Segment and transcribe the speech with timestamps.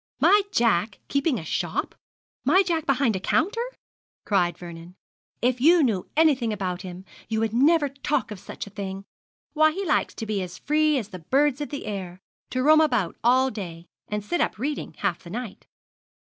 [0.19, 1.93] 'My Jack keeping a shop!
[2.43, 3.69] my Jack behind a counter!'
[4.25, 4.95] cried Vernon:
[5.43, 9.05] 'if you knew anything about him you would never talk of such a thing.
[9.53, 12.19] Why he likes to be as free as the birds of the air
[12.49, 15.67] to roam about all day and sit up reading half the night.'